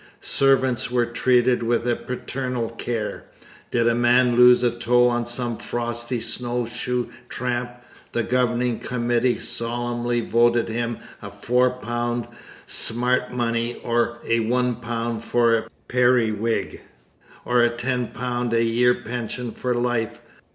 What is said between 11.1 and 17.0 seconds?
'£4 smart money,' or '£1 for a periwig,'